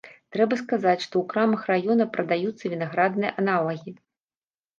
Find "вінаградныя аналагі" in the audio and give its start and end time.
2.73-3.95